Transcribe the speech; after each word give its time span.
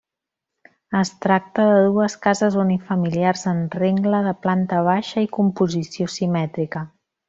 Es 1.01 1.11
tracta 1.25 1.65
de 1.73 1.83
dues 1.89 2.17
cases 2.25 2.59
unifamiliars 2.65 3.47
en 3.53 3.63
rengle 3.79 4.25
de 4.31 4.35
planta 4.49 4.83
baixa 4.93 5.29
i 5.29 5.33
composició 5.41 6.13
simètrica. 6.21 6.89